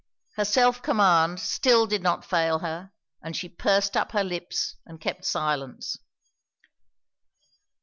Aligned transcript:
Her 0.35 0.45
self 0.45 0.81
command 0.81 1.39
still 1.39 1.85
did 1.85 2.01
not 2.01 2.25
fail 2.25 2.57
her, 2.57 2.91
and 3.21 3.35
she 3.35 3.47
pursed 3.47 3.95
up 3.95 4.13
her 4.13 4.23
lips 4.23 4.77
and 4.83 4.99
kept 4.99 5.25
silence. 5.25 5.99